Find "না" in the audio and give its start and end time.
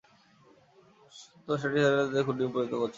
2.75-2.87